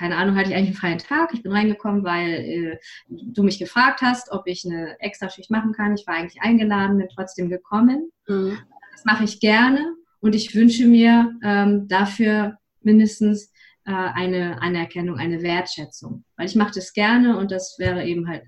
keine 0.00 0.16
Ahnung, 0.16 0.34
hatte 0.34 0.48
ich 0.48 0.56
eigentlich 0.56 0.68
einen 0.82 0.98
freien 0.98 0.98
Tag. 0.98 1.34
Ich 1.34 1.42
bin 1.42 1.52
reingekommen, 1.52 2.04
weil 2.04 2.30
äh, 2.30 2.78
du 3.06 3.42
mich 3.42 3.58
gefragt 3.58 4.00
hast, 4.00 4.32
ob 4.32 4.46
ich 4.46 4.64
eine 4.64 4.98
Extraschicht 4.98 5.50
machen 5.50 5.74
kann. 5.74 5.94
Ich 5.94 6.06
war 6.06 6.14
eigentlich 6.14 6.40
eingeladen, 6.40 6.96
bin 6.96 7.08
trotzdem 7.14 7.50
gekommen. 7.50 8.10
Mhm. 8.26 8.56
Das 8.92 9.04
mache 9.04 9.24
ich 9.24 9.40
gerne 9.40 9.94
und 10.20 10.34
ich 10.34 10.54
wünsche 10.54 10.86
mir 10.86 11.34
ähm, 11.44 11.86
dafür 11.86 12.56
mindestens 12.80 13.49
eine 13.96 14.60
Anerkennung, 14.62 15.16
eine 15.16 15.42
Wertschätzung. 15.42 16.24
Weil 16.36 16.46
ich 16.46 16.56
mache 16.56 16.72
das 16.74 16.92
gerne 16.92 17.36
und 17.36 17.50
das 17.50 17.76
wäre 17.78 18.04
eben 18.04 18.28
halt 18.28 18.42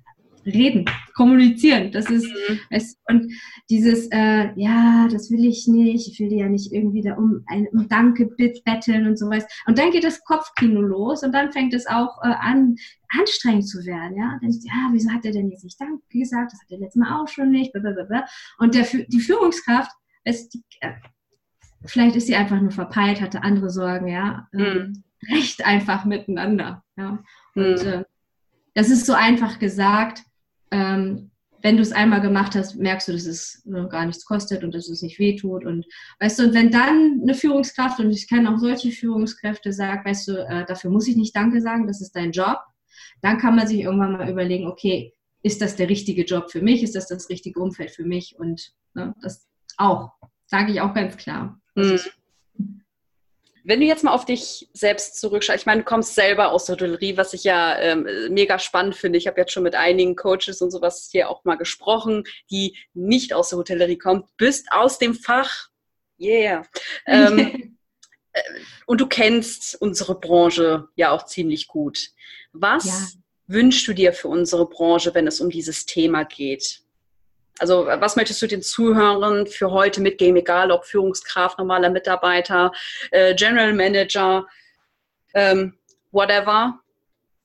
reden, 0.45 0.85
kommunizieren. 1.15 1.93
Das 1.93 2.11
ist 2.11 2.27
mhm. 2.27 2.59
es, 2.71 2.97
und 3.09 3.33
dieses, 3.71 4.09
äh, 4.11 4.51
ja, 4.57 5.07
das 5.09 5.31
will 5.31 5.45
ich 5.45 5.69
nicht, 5.69 6.09
ich 6.09 6.19
will 6.19 6.29
dir 6.29 6.41
ja 6.41 6.49
nicht 6.49 6.73
irgendwie 6.73 7.03
da 7.03 7.15
um 7.15 7.45
ein 7.47 7.69
um 7.69 7.89
Danke 7.89 8.27
betteln 8.27 9.07
und 9.07 9.19
sowas. 9.19 9.45
Und 9.67 9.79
dann 9.79 9.91
geht 9.91 10.05
das 10.05 10.23
Kopfkino 10.25 10.81
los 10.81 11.23
und 11.23 11.33
dann 11.33 11.53
fängt 11.53 11.75
es 11.75 11.87
auch 11.87 12.19
äh, 12.23 12.35
an, 12.41 12.77
anstrengend 13.09 13.69
zu 13.69 13.85
werden. 13.85 14.17
Ja, 14.17 14.39
dann 14.41 14.51
ja, 14.51 14.91
wieso 14.93 15.11
hat 15.11 15.25
er 15.25 15.33
denn 15.33 15.51
jetzt 15.51 15.65
nicht 15.65 15.81
Danke 15.81 16.03
gesagt? 16.11 16.53
Das 16.53 16.61
hat 16.61 16.71
er 16.71 16.79
letztes 16.79 17.01
Mal 17.01 17.21
auch 17.21 17.29
schon 17.29 17.51
nicht. 17.51 17.73
Blablabla. 17.73 18.25
Und 18.59 18.75
der, 18.75 18.85
die 18.85 19.21
Führungskraft, 19.21 19.93
ist 20.25 20.55
die, 20.55 20.63
äh, 20.81 20.93
vielleicht 21.85 22.17
ist 22.17 22.27
sie 22.27 22.37
einfach 22.37 22.61
nur 22.61 22.71
verpeilt, 22.71 23.21
hatte 23.21 23.43
andere 23.43 23.71
Sorgen, 23.71 24.09
ja. 24.09 24.49
Mhm. 24.53 25.03
Recht 25.31 25.65
einfach 25.65 26.05
miteinander. 26.05 26.85
Ja. 26.97 27.23
Und 27.55 27.85
mhm. 27.85 27.89
äh, 27.89 28.05
das 28.75 28.91
ist 28.91 29.07
so 29.07 29.13
einfach 29.13 29.59
gesagt, 29.59 30.23
ähm, 30.71 31.31
wenn 31.63 31.77
du 31.77 31.83
es 31.83 31.93
einmal 31.93 32.21
gemacht 32.21 32.55
hast, 32.57 32.77
merkst 32.77 33.09
du, 33.09 33.13
dass 33.13 33.27
es 33.27 33.63
gar 33.89 34.05
nichts 34.05 34.25
kostet 34.25 34.65
und 34.65 34.75
dass 34.75 34.89
es 34.89 35.03
nicht 35.03 35.19
wehtut. 35.19 35.65
Und 35.65 35.87
weißt 36.19 36.39
du, 36.39 36.45
und 36.45 36.55
wenn 36.55 36.71
dann 36.71 37.21
eine 37.23 37.35
Führungskraft, 37.35 38.01
und 38.01 38.11
ich 38.11 38.29
kenne 38.29 38.53
auch 38.53 38.59
solche 38.59 38.91
Führungskräfte, 38.91 39.73
sagt, 39.73 40.05
weißt 40.05 40.29
du, 40.29 40.45
äh, 40.45 40.67
dafür 40.67 40.91
muss 40.91 41.07
ich 41.07 41.17
nicht 41.17 41.37
Danke 41.37 41.61
sagen, 41.61 41.87
das 41.87 42.01
ist 42.01 42.17
dein 42.17 42.33
Job, 42.33 42.59
dann 43.21 43.39
kann 43.39 43.55
man 43.55 43.67
sich 43.67 43.81
irgendwann 43.81 44.13
mal 44.13 44.29
überlegen, 44.29 44.67
okay, 44.67 45.15
ist 45.43 45.61
das 45.61 45.77
der 45.77 45.89
richtige 45.89 46.25
Job 46.25 46.51
für 46.51 46.63
mich? 46.63 46.83
Ist 46.83 46.95
das 46.95 47.09
das 47.09 47.29
richtige 47.29 47.61
Umfeld 47.61 47.91
für 47.91 48.05
mich? 48.05 48.37
Und 48.39 48.73
ne, 48.95 49.15
das 49.23 49.49
auch, 49.77 50.13
sage 50.47 50.73
ich 50.73 50.81
auch 50.81 50.95
ganz 50.95 51.17
klar. 51.17 51.61
Mhm. 51.75 51.99
Wenn 53.65 53.81
du 53.81 53.87
jetzt 53.87 54.03
mal 54.03 54.13
auf 54.13 54.25
dich 54.25 54.69
selbst 54.73 55.21
zurückschaust, 55.21 55.61
ich 55.61 55.67
meine, 55.67 55.83
du 55.83 55.85
kommst 55.85 56.15
selber 56.15 56.51
aus 56.51 56.65
der 56.65 56.75
Hotellerie, 56.75 57.17
was 57.17 57.33
ich 57.33 57.45
ja 57.45 57.79
ähm, 57.79 58.07
mega 58.31 58.59
spannend 58.59 58.97
finde. 58.97 59.19
Ich 59.19 59.27
habe 59.27 59.41
jetzt 59.41 59.53
schon 59.53 59.63
mit 59.63 59.75
einigen 59.75 60.17
Coaches 60.17 60.61
und 60.61 60.71
sowas 60.71 61.09
hier 61.11 61.31
auch 61.31 61.45
mal 61.45 61.57
gesprochen, 61.57 62.25
die 62.51 62.77
nicht 62.93 63.33
aus 63.33 63.51
der 63.51 63.59
Hotellerie 63.59 63.99
kommen. 63.99 64.25
Bist 64.37 64.67
aus 64.73 64.99
dem 64.99 65.15
Fach. 65.15 65.69
Yeah. 66.21 66.67
Ähm, 67.07 67.77
äh, 68.33 68.41
und 68.87 69.01
du 69.01 69.07
kennst 69.07 69.81
unsere 69.81 70.19
Branche 70.19 70.89
ja 70.95 71.11
auch 71.11 71.27
ziemlich 71.27 71.69
gut. 71.69 72.11
Was 72.53 72.85
ja. 72.87 73.09
wünschst 73.47 73.87
du 73.87 73.93
dir 73.93 74.13
für 74.13 74.29
unsere 74.29 74.69
Branche, 74.69 75.15
wenn 75.15 75.27
es 75.27 75.41
um 75.41 75.51
dieses 75.51 75.87
Thema 75.87 76.25
geht? 76.25 76.82
Also 77.59 77.87
was 77.87 78.17
möchtest 78.17 78.41
du 78.43 78.47
den 78.47 78.63
Zuhörern 78.63 79.47
für 79.47 79.71
heute 79.71 80.01
mitgeben, 80.01 80.37
egal 80.37 80.71
ob 80.71 80.85
Führungskraft, 80.85 81.59
normaler 81.59 81.91
Mitarbeiter, 81.91 82.73
äh, 83.11 83.35
General 83.35 83.73
Manager, 83.73 84.47
ähm, 85.35 85.75
whatever? 86.11 86.81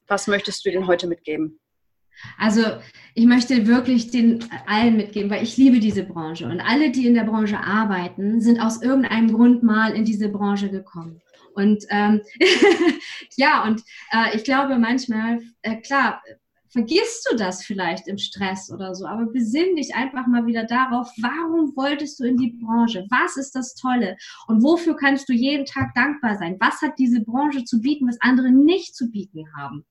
Was 0.07 0.27
möchtest 0.27 0.65
du 0.65 0.71
denen 0.71 0.87
heute 0.87 1.07
mitgeben? 1.07 1.59
Also 2.37 2.61
ich 3.13 3.25
möchte 3.25 3.67
wirklich 3.67 4.09
den 4.09 4.43
allen 4.65 4.97
mitgeben, 4.97 5.29
weil 5.29 5.43
ich 5.43 5.57
liebe 5.57 5.79
diese 5.79 6.03
Branche 6.03 6.45
und 6.45 6.61
alle, 6.61 6.91
die 6.91 7.05
in 7.05 7.13
der 7.13 7.23
Branche 7.23 7.59
arbeiten, 7.59 8.41
sind 8.41 8.59
aus 8.59 8.81
irgendeinem 8.81 9.31
Grund 9.33 9.63
mal 9.63 9.95
in 9.95 10.05
diese 10.05 10.29
Branche 10.29 10.69
gekommen. 10.69 11.21
Und 11.53 11.85
ähm, 11.89 12.21
ja, 13.35 13.63
und 13.63 13.81
äh, 14.11 14.35
ich 14.35 14.43
glaube 14.43 14.77
manchmal, 14.77 15.39
äh, 15.61 15.77
klar, 15.77 16.21
vergisst 16.69 17.27
du 17.29 17.37
das 17.37 17.63
vielleicht 17.63 18.07
im 18.07 18.17
Stress 18.17 18.71
oder 18.71 18.93
so, 18.95 19.05
aber 19.05 19.25
besinn 19.25 19.75
dich 19.75 19.95
einfach 19.95 20.27
mal 20.27 20.45
wieder 20.45 20.65
darauf, 20.65 21.09
warum 21.21 21.75
wolltest 21.75 22.19
du 22.19 22.25
in 22.25 22.37
die 22.37 22.57
Branche? 22.61 23.05
Was 23.09 23.37
ist 23.37 23.55
das 23.55 23.75
Tolle? 23.75 24.17
Und 24.47 24.63
wofür 24.63 24.95
kannst 24.95 25.29
du 25.29 25.33
jeden 25.33 25.65
Tag 25.65 25.93
dankbar 25.95 26.37
sein? 26.37 26.57
Was 26.59 26.81
hat 26.81 26.97
diese 26.97 27.21
Branche 27.21 27.63
zu 27.63 27.81
bieten, 27.81 28.07
was 28.07 28.21
andere 28.21 28.51
nicht 28.51 28.95
zu 28.95 29.09
bieten 29.09 29.45
haben? 29.57 29.85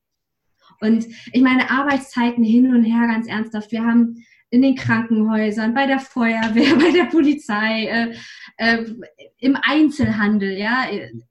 Und 0.81 1.07
ich 1.33 1.43
meine, 1.43 1.71
Arbeitszeiten 1.71 2.45
hin 2.45 2.75
und 2.75 2.85
her, 2.85 3.07
ganz 3.07 3.27
ernsthaft. 3.27 3.73
Wir 3.73 3.85
haben 3.85 4.25
in 4.51 4.63
den 4.63 4.75
Krankenhäusern, 4.75 5.75
bei 5.75 5.87
der 5.87 5.99
Feuerwehr, 5.99 6.77
bei 6.79 6.91
der 6.93 7.07
Polizei, 7.07 7.87
äh, 7.87 8.15
äh, 8.59 8.85
im 9.39 9.57
Einzelhandel, 9.61 10.57
ja, 10.57 10.87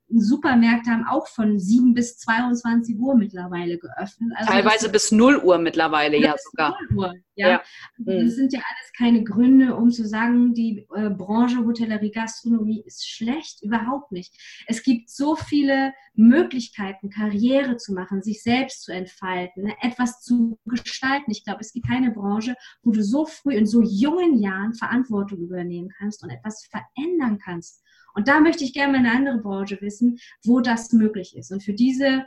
Supermärkte 0.08 0.92
haben 0.92 1.06
auch 1.08 1.28
von 1.28 1.60
7 1.60 1.94
bis 1.94 2.18
22 2.18 2.98
Uhr 2.98 3.16
mittlerweile 3.16 3.78
geöffnet. 3.78 4.34
Also 4.36 4.52
Teilweise 4.52 4.90
bis 4.90 5.12
0 5.12 5.38
Uhr 5.38 5.58
mittlerweile, 5.58 6.18
ja 6.18 6.36
sogar. 6.38 6.78
0 6.92 6.98
Uhr, 6.98 7.14
ja. 7.36 7.50
ja. 7.50 7.64
Das 7.98 8.16
hm. 8.16 8.30
sind 8.30 8.54
ja 8.54 8.60
alles 8.60 8.92
keine 8.98 9.24
Gründe, 9.24 9.76
um 9.76 9.90
zu 9.90 10.08
sagen, 10.08 10.54
die 10.54 10.88
äh, 10.96 11.10
Branche 11.10 11.66
Hotellerie, 11.66 12.12
Gastronomie 12.12 12.84
ist 12.86 13.10
schlecht. 13.10 13.64
Überhaupt 13.64 14.12
nicht. 14.12 14.34
Es 14.68 14.84
gibt 14.84 15.10
so 15.10 15.36
viele 15.36 15.94
Möglichkeiten, 16.14 17.10
Karriere 17.10 17.78
zu 17.78 17.94
machen, 17.94 18.22
sich 18.22 18.44
selbst 18.44 18.84
zu 18.84 18.94
entfalten, 18.94 19.64
ne, 19.64 19.74
etwas 19.82 20.22
zu 20.22 20.60
gestalten. 20.66 21.32
Ich 21.32 21.44
glaube, 21.44 21.62
es 21.62 21.74
gibt 21.74 21.88
keine 21.88 22.12
Branche, 22.12 22.56
wo 22.84 22.92
du 22.92 23.04
so 23.04 23.26
früh 23.26 23.54
in 23.54 23.66
so 23.66 23.82
jungen 23.82 24.38
Jahren 24.38 24.76
Verantwortung 24.76 25.40
übernehmen 25.40 25.90
kannst 25.98 26.24
und 26.24 26.30
etwas 26.30 26.68
verändern 26.70 27.40
kannst. 27.44 27.82
Und 28.16 28.28
da 28.28 28.40
möchte 28.40 28.64
ich 28.64 28.74
gerne 28.74 28.94
mal 28.94 29.06
eine 29.06 29.18
andere 29.18 29.38
Branche 29.38 29.78
wissen, 29.82 30.18
wo 30.44 30.62
das 30.62 30.92
möglich 30.94 31.36
ist. 31.36 31.52
Und 31.52 31.64
für 31.64 31.74
diese 31.74 32.26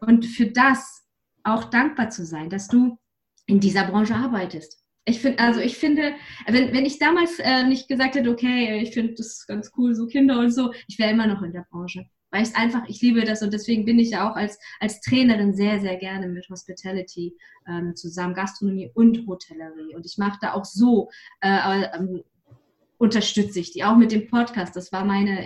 und 0.00 0.26
für 0.26 0.46
das 0.46 1.04
auch 1.44 1.64
dankbar 1.64 2.10
zu 2.10 2.24
sein, 2.24 2.50
dass 2.50 2.68
du 2.68 2.98
in 3.46 3.60
dieser 3.60 3.84
Branche 3.84 4.14
arbeitest. 4.14 4.78
Ich 5.04 5.20
finde, 5.20 5.42
also 5.42 5.60
ich 5.60 5.76
finde, 5.76 6.14
wenn, 6.46 6.72
wenn 6.72 6.86
ich 6.86 6.98
damals 6.98 7.38
äh, 7.40 7.64
nicht 7.64 7.88
gesagt 7.88 8.14
hätte, 8.14 8.30
okay, 8.30 8.80
ich 8.80 8.92
finde 8.92 9.14
das 9.14 9.46
ganz 9.46 9.72
cool, 9.76 9.94
so 9.94 10.06
Kinder 10.06 10.38
und 10.38 10.52
so, 10.52 10.72
ich 10.86 10.98
wäre 10.98 11.10
immer 11.10 11.26
noch 11.26 11.42
in 11.42 11.52
der 11.52 11.66
Branche. 11.70 12.06
Weil 12.30 12.44
ich 12.44 12.48
es 12.48 12.54
einfach, 12.54 12.88
ich 12.88 13.02
liebe 13.02 13.24
das 13.24 13.42
und 13.42 13.52
deswegen 13.52 13.84
bin 13.84 13.98
ich 13.98 14.10
ja 14.10 14.30
auch 14.30 14.36
als, 14.36 14.58
als 14.80 15.00
Trainerin 15.00 15.54
sehr, 15.54 15.80
sehr 15.80 15.96
gerne 15.96 16.28
mit 16.28 16.48
Hospitality 16.48 17.36
ähm, 17.68 17.94
zusammen, 17.94 18.34
Gastronomie 18.34 18.90
und 18.94 19.26
Hotellerie. 19.26 19.94
Und 19.94 20.06
ich 20.06 20.16
mache 20.18 20.38
da 20.40 20.54
auch 20.54 20.64
so 20.64 21.10
äh, 21.40 21.82
ähm, 21.94 22.22
unterstütze 23.02 23.58
ich 23.58 23.72
die, 23.72 23.82
auch 23.82 23.96
mit 23.96 24.12
dem 24.12 24.28
Podcast. 24.28 24.76
Das 24.76 24.92
war 24.92 25.04
meine, 25.04 25.44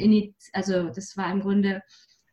also 0.52 0.90
das 0.90 1.16
war 1.16 1.32
im 1.32 1.40
Grunde 1.40 1.82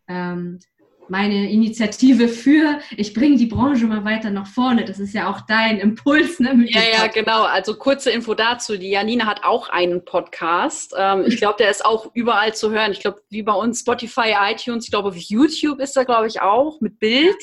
ähm, 0.09 0.59
meine 1.07 1.49
Initiative 1.49 2.27
für, 2.27 2.79
ich 2.97 3.13
bringe 3.13 3.37
die 3.37 3.45
Branche 3.45 3.85
mal 3.85 4.03
weiter 4.03 4.31
nach 4.31 4.47
vorne. 4.47 4.83
Das 4.83 4.99
ist 4.99 5.13
ja 5.13 5.31
auch 5.31 5.39
dein 5.41 5.79
Impuls. 5.79 6.41
Ne, 6.41 6.65
ja, 6.67 6.81
ja, 6.81 7.07
genau. 7.07 7.43
Also 7.43 7.75
kurze 7.75 8.11
Info 8.11 8.33
dazu. 8.33 8.77
Die 8.77 8.89
Janina 8.89 9.25
hat 9.25 9.45
auch 9.45 9.69
einen 9.69 10.03
Podcast. 10.03 10.93
Ähm, 10.97 11.23
ich 11.25 11.37
glaube, 11.39 11.55
der 11.57 11.71
ist 11.71 11.85
auch 11.85 12.11
überall 12.13 12.53
zu 12.53 12.71
hören. 12.71 12.91
Ich 12.91 12.99
glaube, 12.99 13.21
wie 13.29 13.43
bei 13.43 13.53
uns 13.53 13.79
Spotify, 13.79 14.33
iTunes. 14.51 14.83
Ich 14.83 14.91
glaube, 14.91 15.07
auf 15.07 15.15
YouTube 15.15 15.79
ist 15.79 15.95
er, 15.95 16.03
glaube 16.03 16.27
ich, 16.27 16.41
auch 16.41 16.81
mit 16.81 16.99
Bild. 16.99 17.41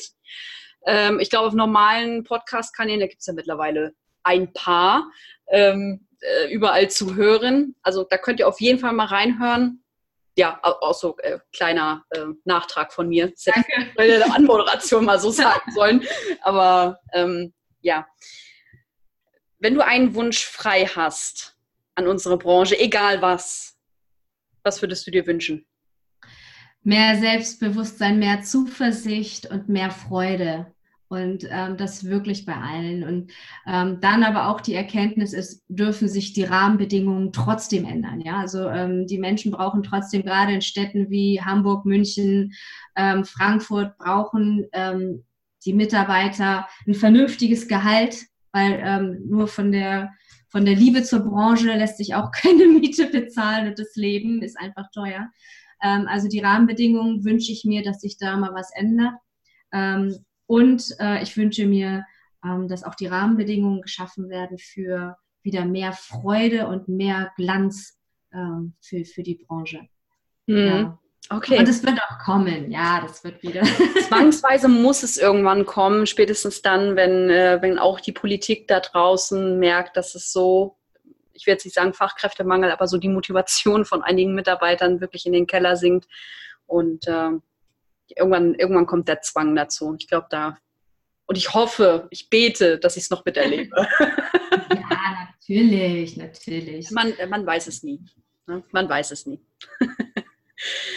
Ähm, 0.85 1.19
ich 1.19 1.31
glaube, 1.31 1.47
auf 1.47 1.53
normalen 1.55 2.23
Podcast-Kanälen, 2.25 2.99
da 2.99 3.07
gibt 3.07 3.21
es 3.21 3.25
ja 3.25 3.33
mittlerweile 3.33 3.93
ein 4.21 4.53
paar. 4.53 5.09
Ähm, 5.49 6.05
äh, 6.21 6.53
überall 6.53 6.89
zu 6.89 7.15
hören. 7.15 7.75
Also 7.81 8.03
da 8.03 8.17
könnt 8.17 8.39
ihr 8.39 8.47
auf 8.47 8.61
jeden 8.61 8.79
Fall 8.79 8.93
mal 8.93 9.05
reinhören. 9.05 9.83
Ja, 10.37 10.59
auch 10.61 10.93
so 10.93 11.17
äh, 11.17 11.39
kleiner 11.51 12.05
äh, 12.11 12.25
Nachtrag 12.45 12.93
von 12.93 13.09
mir. 13.09 13.31
Das 13.31 13.43
Danke. 13.43 13.71
Hätte 13.97 14.05
ich 14.05 14.23
der 14.23 14.33
Anmoderation 14.33 15.03
mal 15.03 15.19
so 15.19 15.29
sagen 15.31 15.71
sollen. 15.71 16.05
Aber 16.41 16.99
ähm, 17.13 17.53
ja, 17.81 18.07
wenn 19.59 19.75
du 19.75 19.85
einen 19.85 20.15
Wunsch 20.15 20.45
frei 20.45 20.85
hast 20.85 21.57
an 21.95 22.07
unsere 22.07 22.37
Branche, 22.37 22.79
egal 22.79 23.21
was, 23.21 23.77
was 24.63 24.81
würdest 24.81 25.05
du 25.05 25.11
dir 25.11 25.27
wünschen? 25.27 25.65
Mehr 26.83 27.17
Selbstbewusstsein, 27.17 28.17
mehr 28.17 28.41
Zuversicht 28.41 29.45
und 29.47 29.69
mehr 29.69 29.91
Freude 29.91 30.73
Und 31.11 31.45
ähm, 31.49 31.75
das 31.75 32.05
wirklich 32.05 32.45
bei 32.45 32.55
allen. 32.55 33.03
Und 33.03 33.33
ähm, 33.67 33.99
dann 33.99 34.23
aber 34.23 34.47
auch 34.47 34.61
die 34.61 34.73
Erkenntnis 34.73 35.33
ist, 35.33 35.61
dürfen 35.67 36.07
sich 36.07 36.31
die 36.31 36.45
Rahmenbedingungen 36.45 37.33
trotzdem 37.33 37.83
ändern. 37.83 38.21
Ja, 38.21 38.37
also 38.39 38.69
ähm, 38.69 39.07
die 39.07 39.17
Menschen 39.17 39.51
brauchen 39.51 39.83
trotzdem 39.83 40.23
gerade 40.23 40.53
in 40.53 40.61
Städten 40.61 41.09
wie 41.09 41.41
Hamburg, 41.41 41.85
München, 41.85 42.53
ähm, 42.95 43.25
Frankfurt 43.25 43.97
brauchen 43.97 44.67
ähm, 44.71 45.25
die 45.65 45.73
Mitarbeiter 45.73 46.69
ein 46.87 46.93
vernünftiges 46.93 47.67
Gehalt, 47.67 48.27
weil 48.53 48.81
ähm, 48.81 49.21
nur 49.27 49.49
von 49.49 49.73
der 49.73 50.11
von 50.47 50.63
der 50.63 50.75
Liebe 50.75 51.03
zur 51.03 51.25
Branche 51.25 51.73
lässt 51.73 51.97
sich 51.97 52.15
auch 52.15 52.31
keine 52.41 52.67
Miete 52.67 53.07
bezahlen 53.07 53.67
und 53.67 53.77
das 53.77 53.97
Leben 53.97 54.41
ist 54.41 54.57
einfach 54.57 54.89
teuer. 54.93 55.29
Ähm, 55.83 56.07
also 56.07 56.29
die 56.29 56.39
Rahmenbedingungen 56.39 57.25
wünsche 57.25 57.51
ich 57.51 57.65
mir, 57.65 57.83
dass 57.83 57.99
sich 57.99 58.17
da 58.17 58.37
mal 58.37 58.53
was 58.53 58.71
ändert. 58.73 59.15
Ähm, 59.73 60.15
und 60.51 60.97
äh, 60.99 61.23
ich 61.23 61.37
wünsche 61.37 61.65
mir, 61.65 62.05
ähm, 62.43 62.67
dass 62.67 62.83
auch 62.83 62.95
die 62.95 63.07
Rahmenbedingungen 63.07 63.81
geschaffen 63.81 64.27
werden 64.27 64.57
für 64.57 65.15
wieder 65.43 65.63
mehr 65.63 65.93
Freude 65.93 66.67
und 66.67 66.89
mehr 66.89 67.31
Glanz 67.37 67.97
ähm, 68.33 68.73
für, 68.81 69.05
für 69.05 69.23
die 69.23 69.35
Branche. 69.35 69.87
Mhm. 70.47 70.57
Ja. 70.57 70.99
Okay. 71.29 71.57
Und 71.57 71.69
es 71.69 71.81
wird 71.85 71.97
auch 72.01 72.19
kommen, 72.19 72.69
ja, 72.69 72.99
das 72.99 73.23
wird 73.23 73.41
wieder. 73.43 73.63
Zwangsweise 74.09 74.67
muss 74.67 75.03
es 75.03 75.17
irgendwann 75.17 75.65
kommen, 75.65 76.05
spätestens 76.05 76.61
dann, 76.61 76.97
wenn, 76.97 77.29
äh, 77.29 77.59
wenn 77.61 77.79
auch 77.79 78.01
die 78.01 78.11
Politik 78.11 78.67
da 78.67 78.81
draußen 78.81 79.57
merkt, 79.57 79.95
dass 79.95 80.15
es 80.15 80.33
so, 80.33 80.75
ich 81.31 81.47
werde 81.47 81.59
jetzt 81.59 81.65
nicht 81.65 81.75
sagen 81.75 81.93
Fachkräftemangel, 81.93 82.71
aber 82.71 82.89
so 82.89 82.97
die 82.97 83.07
Motivation 83.07 83.85
von 83.85 84.01
einigen 84.01 84.35
Mitarbeitern 84.35 84.99
wirklich 84.99 85.25
in 85.25 85.31
den 85.31 85.47
Keller 85.47 85.77
sinkt. 85.77 86.09
Und 86.65 87.07
äh, 87.07 87.39
irgendwann, 88.17 88.55
irgendwann 88.55 88.85
kommt 88.85 89.07
der 89.07 89.21
Zwang 89.21 89.55
dazu. 89.55 89.95
Ich 89.99 90.07
glaube, 90.07 90.27
da. 90.29 90.57
Und 91.25 91.37
ich 91.37 91.53
hoffe, 91.53 92.07
ich 92.09 92.29
bete, 92.29 92.77
dass 92.77 92.97
ich 92.97 93.03
es 93.03 93.09
noch 93.09 93.25
miterlebe. 93.25 93.75
ja, 93.99 95.27
natürlich, 95.27 96.17
natürlich. 96.17 96.91
Man, 96.91 97.13
man 97.29 97.45
weiß 97.45 97.67
es 97.67 97.83
nie. 97.83 98.01
Ne? 98.47 98.63
Man 98.71 98.89
weiß 98.89 99.11
es 99.11 99.25
nie. 99.25 99.39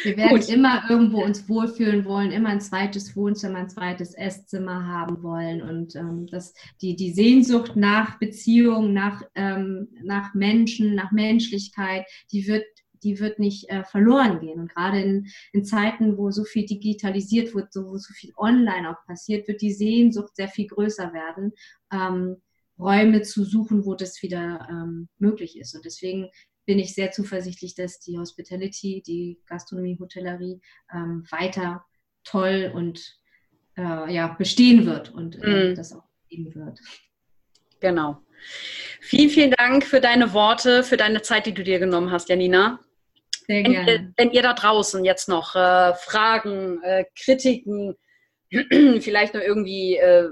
Wir 0.02 0.16
werden 0.18 0.38
Gut. 0.38 0.48
immer 0.50 0.82
irgendwo 0.90 1.22
uns 1.22 1.48
wohlfühlen 1.48 2.04
wollen, 2.04 2.32
immer 2.32 2.50
ein 2.50 2.60
zweites 2.60 3.16
Wohnzimmer, 3.16 3.60
ein 3.60 3.70
zweites 3.70 4.12
Esszimmer 4.14 4.86
haben 4.86 5.22
wollen. 5.22 5.62
Und 5.62 5.96
ähm, 5.96 6.26
das, 6.26 6.52
die, 6.82 6.96
die 6.96 7.12
Sehnsucht 7.12 7.74
nach 7.74 8.18
Beziehung, 8.18 8.92
nach, 8.92 9.22
ähm, 9.34 9.88
nach 10.02 10.34
Menschen, 10.34 10.94
nach 10.94 11.12
Menschlichkeit, 11.12 12.04
die 12.30 12.46
wird 12.46 12.64
die 13.04 13.20
wird 13.20 13.38
nicht 13.38 13.68
äh, 13.70 13.84
verloren 13.84 14.40
gehen. 14.40 14.60
Und 14.60 14.74
gerade 14.74 15.00
in, 15.00 15.26
in, 15.52 15.64
Zeiten, 15.64 16.16
wo 16.16 16.30
so 16.30 16.44
viel 16.44 16.66
digitalisiert 16.66 17.54
wird, 17.54 17.72
so, 17.72 17.86
wo 17.86 17.98
so 17.98 18.12
viel 18.14 18.32
online 18.36 18.90
auch 18.90 19.06
passiert, 19.06 19.46
wird 19.46 19.60
die 19.60 19.72
Sehnsucht 19.72 20.34
sehr 20.34 20.48
viel 20.48 20.66
größer 20.66 21.12
werden, 21.12 21.52
ähm, 21.92 22.36
Räume 22.78 23.22
zu 23.22 23.44
suchen, 23.44 23.84
wo 23.84 23.94
das 23.94 24.22
wieder 24.22 24.66
ähm, 24.68 25.08
möglich 25.18 25.58
ist. 25.58 25.74
Und 25.74 25.84
deswegen 25.84 26.30
bin 26.66 26.78
ich 26.78 26.94
sehr 26.94 27.12
zuversichtlich, 27.12 27.74
dass 27.74 28.00
die 28.00 28.18
Hospitality, 28.18 29.02
die 29.06 29.38
Gastronomie, 29.46 29.98
Hotellerie 30.00 30.60
ähm, 30.92 31.24
weiter 31.30 31.84
toll 32.24 32.72
und 32.74 33.20
äh, 33.76 34.12
ja, 34.12 34.28
bestehen 34.28 34.86
wird 34.86 35.12
und 35.12 35.40
äh, 35.42 35.72
mm. 35.72 35.74
das 35.74 35.92
auch 35.92 36.04
geben 36.28 36.54
wird. 36.54 36.80
Genau. 37.80 38.18
Vielen, 39.00 39.30
vielen 39.30 39.50
Dank 39.50 39.84
für 39.84 40.00
deine 40.00 40.32
Worte, 40.32 40.82
für 40.82 40.96
deine 40.96 41.22
Zeit, 41.22 41.46
die 41.46 41.54
du 41.54 41.62
dir 41.62 41.78
genommen 41.78 42.10
hast, 42.10 42.28
Janina. 42.28 42.80
Wenn, 43.46 44.14
wenn 44.16 44.30
ihr 44.30 44.42
da 44.42 44.54
draußen 44.54 45.04
jetzt 45.04 45.28
noch 45.28 45.54
äh, 45.54 45.94
Fragen, 45.94 46.82
äh, 46.82 47.04
Kritiken, 47.18 47.96
vielleicht 49.00 49.34
noch 49.34 49.40
irgendwie 49.40 49.96
äh, 49.96 50.30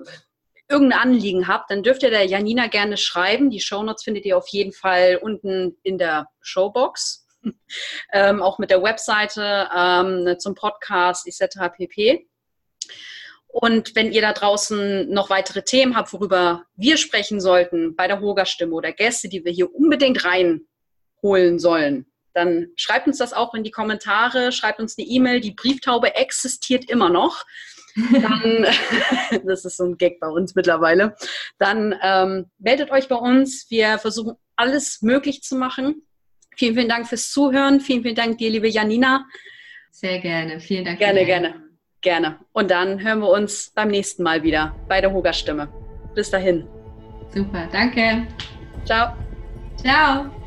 irgendein 0.68 1.00
Anliegen 1.00 1.48
habt, 1.48 1.70
dann 1.70 1.82
dürft 1.82 2.02
ihr 2.02 2.10
der 2.10 2.24
Janina 2.24 2.66
gerne 2.68 2.96
schreiben. 2.96 3.50
Die 3.50 3.60
Shownotes 3.60 4.04
findet 4.04 4.24
ihr 4.24 4.36
auf 4.36 4.48
jeden 4.48 4.72
Fall 4.72 5.18
unten 5.20 5.76
in 5.82 5.98
der 5.98 6.28
Showbox. 6.40 7.26
ähm, 8.12 8.42
auch 8.42 8.58
mit 8.58 8.70
der 8.70 8.82
Webseite 8.82 9.68
ähm, 9.76 10.38
zum 10.38 10.54
Podcast 10.54 11.26
etc. 11.26 11.74
pp. 11.76 12.26
Und 13.48 13.94
wenn 13.94 14.12
ihr 14.12 14.22
da 14.22 14.32
draußen 14.32 15.10
noch 15.10 15.28
weitere 15.28 15.62
Themen 15.62 15.94
habt, 15.94 16.12
worüber 16.14 16.64
wir 16.74 16.96
sprechen 16.96 17.38
sollten 17.40 17.94
bei 17.96 18.08
der 18.08 18.20
Hoga-Stimme 18.20 18.72
oder 18.72 18.92
Gäste, 18.92 19.28
die 19.28 19.44
wir 19.44 19.52
hier 19.52 19.74
unbedingt 19.74 20.24
reinholen 20.24 21.58
sollen, 21.58 22.06
dann 22.34 22.68
schreibt 22.76 23.06
uns 23.06 23.18
das 23.18 23.32
auch 23.32 23.54
in 23.54 23.64
die 23.64 23.70
Kommentare, 23.70 24.52
schreibt 24.52 24.80
uns 24.80 24.98
eine 24.98 25.06
E-Mail. 25.06 25.40
Die 25.40 25.52
Brieftaube 25.52 26.14
existiert 26.14 26.88
immer 26.90 27.10
noch. 27.10 27.44
Dann, 27.94 28.66
das 29.46 29.64
ist 29.64 29.76
so 29.76 29.84
ein 29.84 29.98
Gag 29.98 30.18
bei 30.20 30.28
uns 30.28 30.54
mittlerweile. 30.54 31.14
Dann 31.58 31.94
ähm, 32.02 32.50
meldet 32.58 32.90
euch 32.90 33.08
bei 33.08 33.16
uns. 33.16 33.66
Wir 33.70 33.98
versuchen 33.98 34.34
alles 34.56 35.02
möglich 35.02 35.42
zu 35.42 35.56
machen. 35.56 36.06
Vielen, 36.56 36.74
vielen 36.74 36.88
Dank 36.88 37.08
fürs 37.08 37.30
Zuhören. 37.30 37.80
Vielen, 37.80 38.02
vielen 38.02 38.14
Dank 38.14 38.38
dir, 38.38 38.50
liebe 38.50 38.68
Janina. 38.68 39.26
Sehr 39.90 40.18
gerne. 40.20 40.60
Vielen 40.60 40.84
Dank. 40.84 40.98
Gerne, 40.98 41.24
gerne, 41.24 41.54
gerne. 42.00 42.38
Und 42.52 42.70
dann 42.70 43.02
hören 43.02 43.20
wir 43.20 43.28
uns 43.28 43.72
beim 43.74 43.88
nächsten 43.88 44.22
Mal 44.22 44.42
wieder 44.42 44.74
bei 44.88 45.00
der 45.00 45.12
Hoga 45.12 45.32
Stimme. 45.32 45.68
Bis 46.14 46.30
dahin. 46.30 46.66
Super, 47.34 47.68
danke. 47.72 48.26
Ciao. 48.84 49.16
Ciao. 49.76 50.41